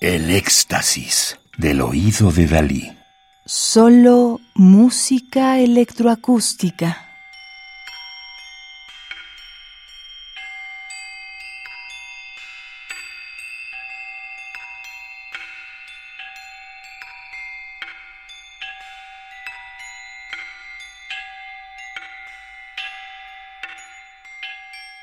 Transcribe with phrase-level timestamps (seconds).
[0.00, 2.96] El éxtasis del oído de Dalí.
[3.44, 7.04] Solo música electroacústica.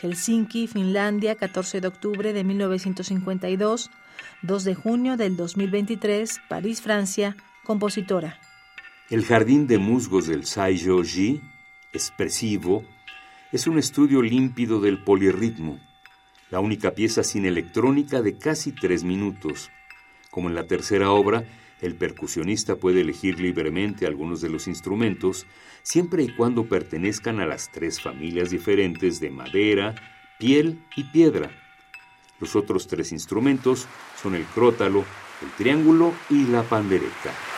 [0.01, 3.91] Helsinki, Finlandia, 14 de octubre de 1952,
[4.41, 8.39] 2 de junio del 2023, París, Francia, compositora.
[9.11, 11.43] El Jardín de Musgos del Saiyo-ji,
[11.93, 12.87] expresivo,
[13.53, 15.79] es un estudio límpido del polirritmo,
[16.51, 19.71] la única pieza sin electrónica de casi tres minutos.
[20.31, 21.45] Como en la tercera obra,
[21.81, 25.47] el percusionista puede elegir libremente algunos de los instrumentos,
[25.83, 29.95] siempre y cuando pertenezcan a las tres familias diferentes de madera,
[30.39, 31.51] piel y piedra.
[32.41, 33.87] Los otros tres instrumentos
[34.21, 35.05] son el crótalo,
[35.43, 37.58] el triángulo y la pandereta.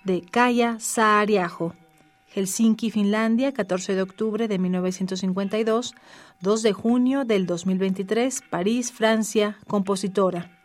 [0.04, 1.74] de Kaya Saariajo,
[2.28, 5.96] Helsinki, Finlandia, 14 de octubre de 1952,
[6.42, 10.59] 2 de junio del 2023, París, Francia, compositora.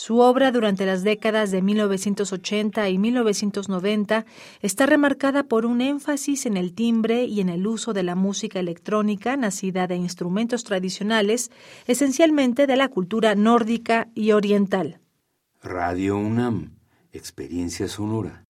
[0.00, 4.24] Su obra durante las décadas de 1980 y 1990
[4.62, 8.60] está remarcada por un énfasis en el timbre y en el uso de la música
[8.60, 11.50] electrónica nacida de instrumentos tradicionales,
[11.86, 15.00] esencialmente de la cultura nórdica y oriental.
[15.62, 16.78] Radio UNAM,
[17.12, 18.46] experiencia sonora.